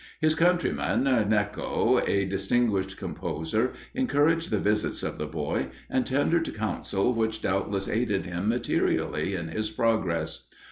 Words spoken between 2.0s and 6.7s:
a distinguished composer, encouraged the visits of the boy, and tendered